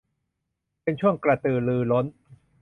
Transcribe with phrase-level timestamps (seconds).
[0.83, 2.05] เป็นช่วงกระตือรือร้น